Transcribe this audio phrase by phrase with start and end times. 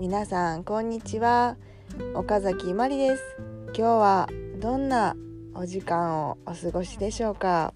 [0.00, 1.58] 皆さんこんにちは。
[2.14, 3.22] 岡崎まりです。
[3.66, 5.14] 今日はどんな
[5.52, 7.74] お時間をお過ごしでしょうか。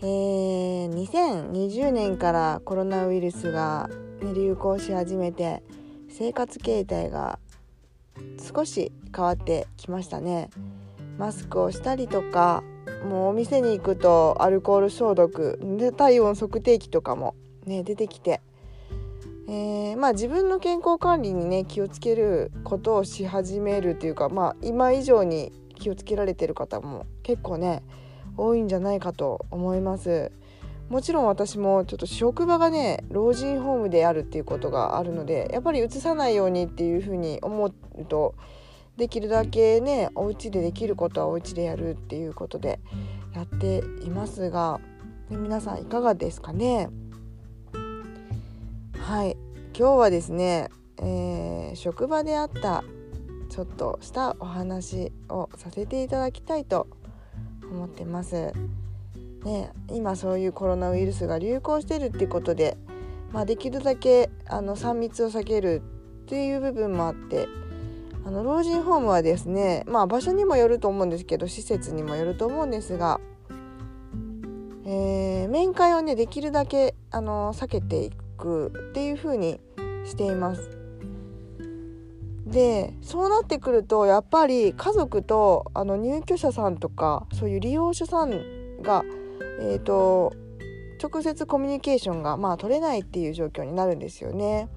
[0.00, 3.90] えー、2020年からコロナウイルスが、
[4.22, 5.62] 流行し始めて
[6.08, 7.38] 生活形態が
[8.40, 10.48] 少し変わってきましたね。
[11.18, 12.64] マスクをしたりとか
[13.06, 17.34] もうお店に行くとアルコール消毒で体温測定器とかも
[17.66, 18.40] ね出てきて、
[19.48, 27.82] えー、まあ自分の健康管理にね気をつけることをし始めるというかまあ今以上に気をつけられてる方も結構ね
[28.36, 30.32] 多いんじゃないかと思います。
[30.88, 37.72] もちろん私もちょっと職場がね老人ホームであるっていうことがあるのでやっぱりうつさないようにっていうふうに思う
[38.04, 38.34] と
[38.98, 42.78] できるだけねお家でできることはお家でやるっていうことで
[43.34, 44.80] やっていますが
[45.30, 46.90] 皆さんいかがですかね？
[49.12, 49.36] はい
[49.78, 52.82] 今日はですね、えー、職場であった
[53.50, 56.86] ちょっとしたお話をさせていただきたいと
[57.62, 58.54] 思ってます。
[59.44, 62.78] ね、今そういうコロナウイルスが流行してるってことで、
[63.32, 65.82] まあ、できるだけあの3密を避ける
[66.22, 67.48] っていう部分もあって
[68.24, 73.20] あの老人ホームはですね、まあ、場所にもよると思うんですけど施設にもよると思うんですが、
[74.86, 79.60] えー、面会をねできるだけあの避けていくくっていう風に
[80.04, 80.78] しています。
[82.44, 89.04] でそうなってくるとやっぱり家族とあの入居者さんとかそういう利用者さんが、
[89.60, 90.34] えー、と
[91.02, 94.68] 直接コミュニケーションが、まあ、取れないっていう状況になるんですよね。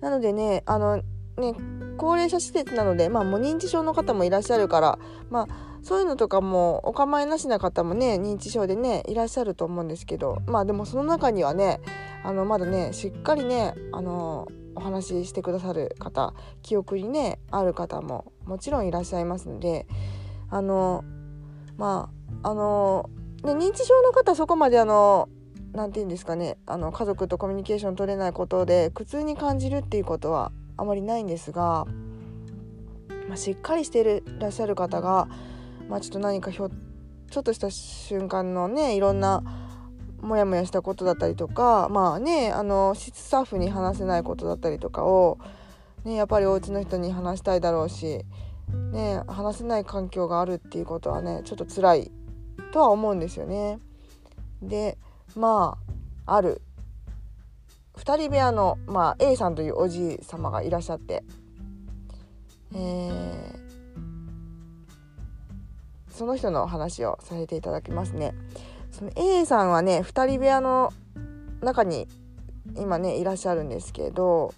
[0.00, 1.02] なのでねあの
[1.38, 1.54] ね
[1.96, 4.98] 高齢者施設なので、まあ、もう認知症の方もいらっしゃるから、
[5.30, 11.80] まあ、そういうのとかもお構いなしな方もね認知症でねいらっしゃると思うんですけどまあでもその中にはね
[12.22, 19.86] あのまだねしっかりねあのお話ししてくださる方記憶にねある方ももちろんいらっしゃいますので
[20.50, 21.04] あの
[21.76, 22.10] ま
[22.42, 23.10] ああの、
[23.42, 25.28] ね、認知症の方そこまであの
[25.72, 31.86] 何て言うんですかねあの家族とコミュニケーション取れないことで苦痛に感じるっていうことはあまりないんですが、
[33.28, 35.28] まあ、しっかりしていらっしゃる方が、
[35.88, 36.70] まあ、ちょっと何かひょ
[37.30, 39.42] ちょっとした瞬間のねいろんな
[40.20, 45.38] モヤモヤしたことだったりとかまあねあのスタッフに話せないことだったりとかを、
[46.04, 48.24] ね、やっぱりお家の人に話したいだろうし、
[48.92, 52.12] ね、話せない環境があるっていうことはねちょっと辛い
[52.72, 53.78] とは思うんですよね。
[54.62, 54.96] で
[55.36, 55.78] ま
[56.26, 56.62] あある
[57.98, 61.24] 2人部屋の、まあ、A さんというおじい様がいらっしゃって、
[62.74, 63.58] えー、
[66.08, 68.34] その人の話をさせていただきますね。
[68.92, 70.92] その A さんはね2人部屋の
[71.60, 72.08] 中に
[72.76, 74.54] 今ねいらっしゃるんですけど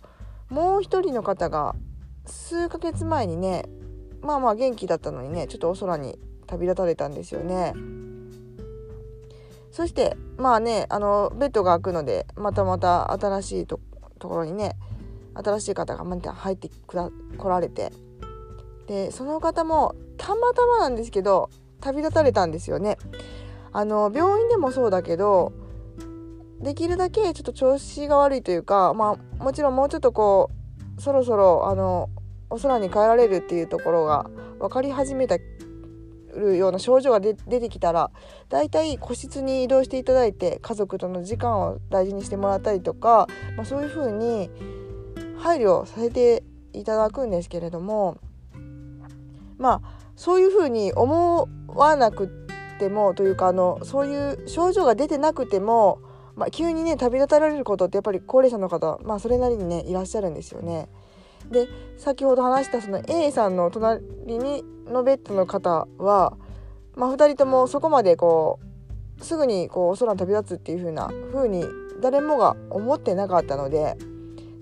[0.48, 1.74] もう一人の方が
[2.26, 3.64] 数ヶ月前にね
[4.22, 7.74] まあまあ元気だったのにねちょっとお空に旅立たれたんですよね。
[9.70, 13.78] そしてまあねあのベッドが開くのでまたまた新しいと
[14.20, 14.76] ころにね
[15.34, 17.92] 新しい方がまた入ってくら来られて
[18.86, 21.50] でその方もたまたまなんですけど
[21.80, 22.98] 旅立たれたんですよね。
[23.72, 25.52] あの病院でもそうだけど
[26.60, 30.50] できるだけちょっと調子が悪いというかまあもちろんもうちょっとこ
[30.98, 32.10] うそろそろあの
[32.50, 35.36] お空に帰られるっていうところが分かり始めた
[36.34, 38.10] るような症状が出てきたら
[38.48, 43.26] だいたい個室に移動していただいて家族との時間を大事にしてもらったりとか、
[43.56, 44.50] まあ、そういうふうに
[45.38, 46.42] 配慮させて
[46.72, 48.18] いただくんですけれども
[49.58, 52.28] まあそういうふうに思わなく
[52.78, 56.00] てもというかあのそういう症状が出てなくても、
[56.36, 60.88] まあ、急にね旅立たれることってやっぱり高齢者の方、まあ、それなりにねいらっしゃるんですよね。
[61.50, 66.36] で先ほど話したその A さんの隣にのベッドの方は、
[66.96, 68.58] まあ、2人ともそこまでこ
[69.20, 71.64] うすぐにこう空に旅立つっていう風な風に
[72.00, 73.96] 誰もが思ってなかったので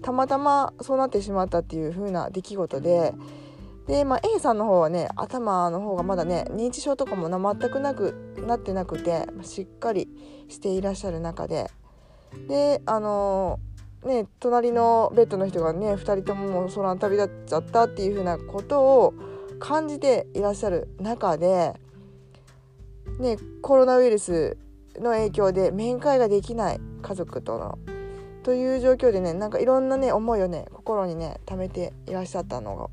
[0.02, 3.14] たまたまそうなってしまったっていう風な出来事で
[3.86, 10.08] で、まあ、A さんの方はね頭の方がまだね認知症とかも全くなくなってなくてしっかり
[10.48, 11.70] していらっしゃる中で
[12.48, 13.58] であの、
[14.04, 19.14] ね隣のベッドの人がね2人とももう空に旅立っちゃったっていう風なことを
[19.58, 21.74] 感じていらっしゃる中で、
[23.18, 24.56] ね、コロナウイルス
[24.96, 27.78] の影響で面会ができない家族との
[28.42, 32.88] という状況でねなんかいろんなね思いをね心にね溜めていらっしゃったのが、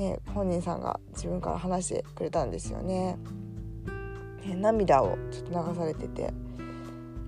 [0.00, 3.18] ね、本人さんが自分から話してくれたんですよね。
[4.44, 6.32] ね涙をちょっと流されてて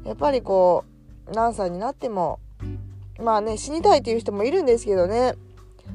[0.04, 0.84] やっぱりこ
[1.26, 2.38] う何歳になっても
[3.23, 5.35] まあね死にたいっていう人もいるんですけどね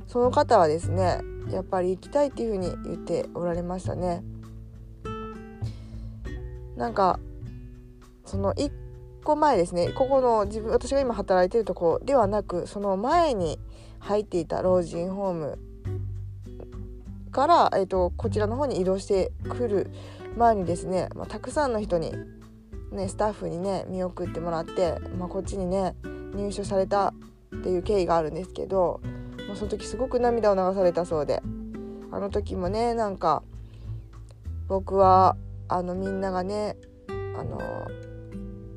[0.08, 1.22] その方はですね
[1.52, 4.24] やっぱり行きたいっていうふうに言っておられましたね。
[6.76, 7.20] なんか
[8.26, 8.72] その1
[9.24, 13.60] 個前ですねここの自分私が今働いてるとこではなくその前に
[14.00, 15.60] 入っていた老人ホーム
[17.32, 19.92] から、えーと、こちらの方に移動してくる
[20.38, 22.14] 前にですね、まあ、たくさんの人に、
[22.92, 25.96] ね、スタッフにね見送ってもらって、まあ、こっちにね
[26.34, 27.14] 入所された
[27.56, 29.02] っていう経緯があるんですけど、
[29.48, 31.42] まあ、その時すごく涙を流されたそうで
[32.12, 33.44] あの時もねなんか
[34.68, 35.36] 僕は
[35.68, 36.76] あのみんながね
[37.36, 37.60] あの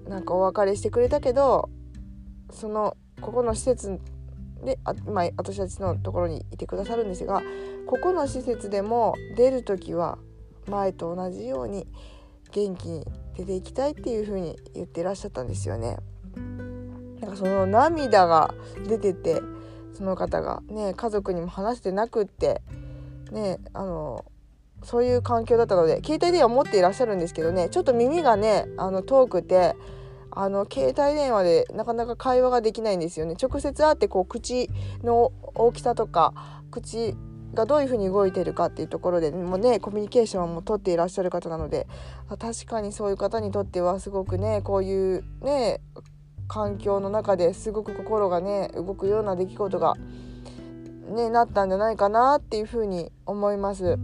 [0.08, 1.68] なんかお別れしてくれたけど
[2.50, 4.00] そのここの施設
[4.64, 7.42] であ、まあ、私たちのところにいてくださるんですが
[7.86, 10.18] ここの施設でも出る時は
[10.68, 11.86] 前と同じように
[12.52, 13.04] 元気に
[13.36, 15.98] 出ていきたいっていう風に言ってらっしゃったんですよね。
[17.36, 18.54] その涙が
[18.88, 19.42] 出てて
[19.94, 22.62] その方がね家族にも話してなくって
[23.30, 24.24] ねあの
[24.82, 29.74] そういう環境だったので携帯電話持っていらっしゃるんですけどねちょっと耳がねあの遠くて
[30.30, 33.36] あの携帯電話でなかなか会話ができないんですよね。
[33.40, 34.68] 直接会ってこう口
[35.02, 36.34] の大きさとか
[36.70, 37.16] 口
[37.54, 41.88] がどういうふうに動いてるかっていうところでもねコミュニケーションもとっていらっしゃる方なので
[42.38, 45.80] 確かにそういう方にとってはすごくねこういうね
[46.48, 49.94] 環境の中ですごく心がね動くような出来事が
[51.08, 53.98] ねなったんじゃないかなっていうふうに思います。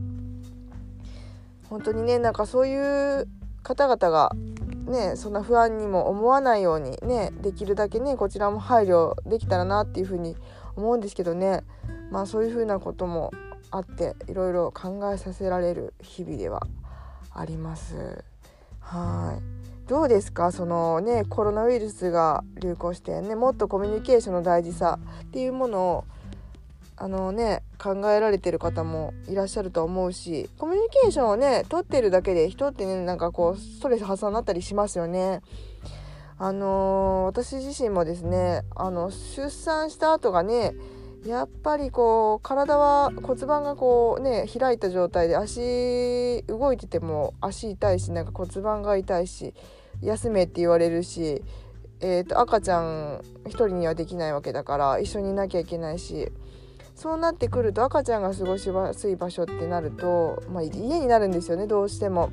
[1.69, 2.77] 本当にねなんかそうい
[3.21, 3.27] う
[3.63, 4.33] 方々が
[4.87, 10.37] ねそんな不安にも思わないようにねできるだけねこちらも配慮できたらなっていうふうに
[10.77, 11.63] 思うんですけどね
[12.11, 13.33] まあそういうふうなことも
[13.71, 16.67] あっていろいろ考えさせられる日々では
[17.35, 18.23] あります。
[18.81, 19.62] はい
[19.93, 20.53] どうですか？
[20.53, 26.05] そのねコロナウイルスが流行してねもっとコミュニケーションの大事さっていうものを
[26.97, 35.43] あのね考えられてる方もいらっしゃると思うしコミュニケーションをね取ってるだけで人ってねなんかこうストレス発散になったりしますよね。
[36.39, 40.73] あのー、私自身もですねあの出産した後がね
[41.27, 49.53] やっぱりこう体は骨盤がこうね開いた状態で足動いてても足痛いしなんか骨盤が痛いし
[50.03, 51.43] 休めって言われるし、
[52.01, 56.31] えーと赤ちゃん1人にはできないわけだから一緒にいなきゃいけないし
[56.95, 60.71] そうなってくると赤ちゃんが過ごしやすい場所ってなると、まあ、家
[61.01, 62.31] になるんですよねどうしても。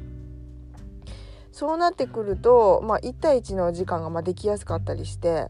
[1.52, 5.48] そうなってくると、まあ、1対1の時間がまできやすかったりして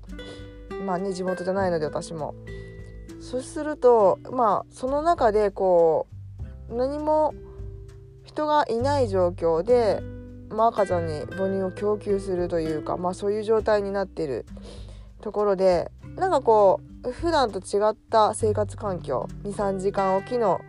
[0.86, 2.36] まあね地元じゃないので私も。
[3.20, 6.08] そうするとまあその中でこ
[6.70, 7.34] う何も
[8.24, 10.02] 人がいない状況で、
[10.50, 14.46] まあ、赤ちゃんに母乳を供給するというか、まあ、そういう状態になってる
[15.22, 20.62] ところでなんかこう普段と違った生活環境23時間おきの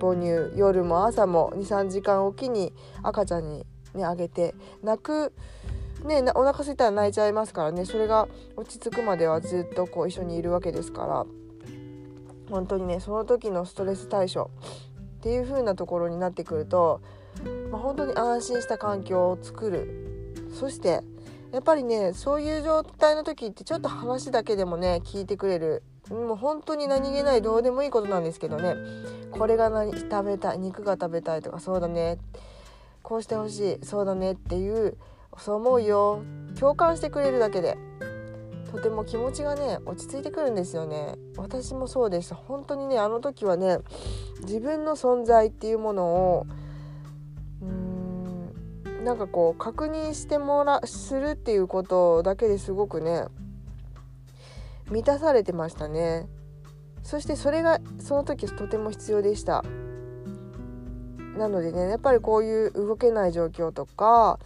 [0.00, 2.72] 母乳夜も朝も23時間おきに
[3.02, 5.32] 赤ちゃんにねあげて泣く
[6.04, 7.84] ねお腹空いたら泣いちゃいますからね。
[7.84, 11.26] それが落ち着くまではずっとこう一緒にいるわけですから
[12.50, 14.50] 本当にねその時のストレス対処
[15.18, 17.00] っていう風なところになってくると、
[17.70, 20.42] まあ、本当に安心した環境を作る。
[20.52, 21.02] そして
[21.52, 25.82] やっぱりねそういう状態の時ってちょっと話だけでもね聞いてくれる。
[26.10, 28.74] もう本当に何気ないどうでもいいことなんですけどね。
[29.32, 32.18] これが何食べたい肉が食べたいとかそうだね。
[33.02, 34.32] こうしてほしいそうだね。
[34.32, 34.96] っていう
[35.38, 36.22] そう思うよ。
[36.58, 37.76] 共感してくれるだけで。
[38.70, 41.16] とても気持ちがね落ち着いてくるんですよね。
[41.36, 42.34] 私もそうでした。
[42.34, 43.78] 本当にねあの時はね
[44.42, 46.46] 自分の存在っていうものを
[49.06, 53.26] なんかこう確認してもらするっていうことだけですごくね
[54.90, 56.26] 満たされてましたね。
[57.04, 59.62] そしてそれがその時とても必要でした。
[61.38, 64.40] なのでねやっぱりこういう動けない状況とか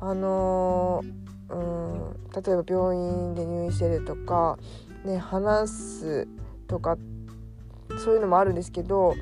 [0.00, 1.58] あのー、う
[2.14, 4.58] ん例えば病院で入院してるとか
[5.04, 6.28] ね話す
[6.66, 6.96] とか
[8.02, 9.14] そういうのもあるんですけど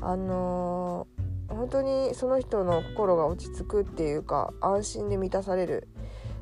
[0.00, 1.17] あのー
[1.48, 5.88] 本当にその人の心が落ち着くっていうか安心で満たされる。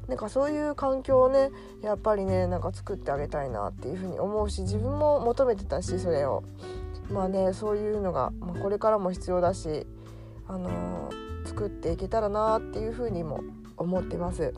[0.08, 1.50] なんかそういう環境をね
[1.82, 6.44] やっぱりねなんか作ってあげたいなっていうふうに思うし自分も求めてたしそれを。
[7.10, 9.86] まあねそういうのが、まあ、これからも必要だし、
[10.48, 13.40] あのー、作っていけたらなっていうふうにも
[13.76, 14.54] 思ってます。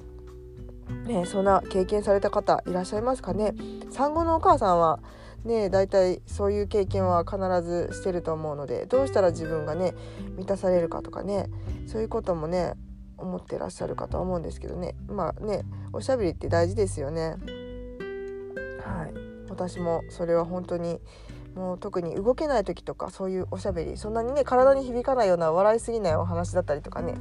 [1.05, 3.55] ね、そんな経験された方いらっしゃいますかね。
[3.91, 5.01] 産後のお母さんは
[5.45, 9.95] ね大体そういう経験は必ずしてると思うのでどうしたら自分がね
[10.37, 11.49] 満たされるかとかね
[11.87, 12.75] そういうこともね
[13.17, 17.37] 思ってらっしゃるかとは思うんですけどねまあねおしゃべりって大事ですよね。
[18.85, 19.15] はい
[19.51, 21.01] 私もそれは本当に
[21.55, 27.15] もう特に動けない時とかそういうおしゃべりそんなにね体に響かないような笑いすぎないお話だったりとかね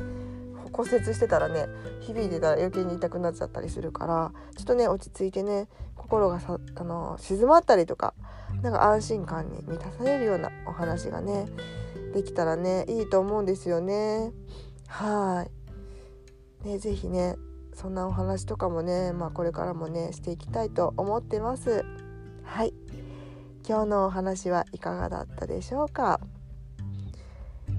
[0.78, 1.66] 骨折してたらね
[2.02, 8.14] 響いてたら余計に痛くなっちゃったりするからちょっとね落ち着いてね心がさあの静まったりとか
[8.62, 11.48] なんか安心感に満たされるようなお話がね
[12.14, 14.32] できたらねいいと思うんですよね。
[14.88, 15.48] は
[16.64, 17.36] いね是非ね
[17.74, 21.84] そんなお話とかもね、まあ、これからもねしていきたいと思ってます。
[22.44, 22.74] はい
[23.68, 26.20] 今日のお話はいかがだったでしょうか？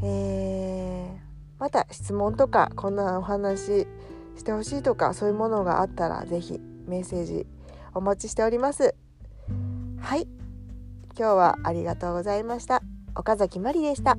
[0.02, 1.27] えー
[1.58, 3.86] また質問とかこんなお話
[4.36, 7.46] してほしいとかそういうものがあったら是非メッセージ
[7.94, 8.94] お待ちしております。
[10.00, 10.28] はい。
[11.18, 12.82] 今日はありがとうございました。
[13.16, 14.16] 岡崎まりでした。